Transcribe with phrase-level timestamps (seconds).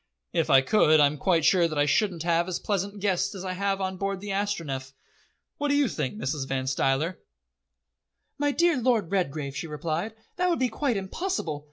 [0.33, 3.53] "If I could, I'm quite sure that I shouldn't have as pleasant guests as I
[3.53, 4.93] have now on board the Astronef.
[5.59, 6.47] What do you think, Mrs.
[6.47, 7.19] Van Stuyler?"
[8.39, 11.59] "My dear Lord Redgrave," she replied, "that would be quite impossible.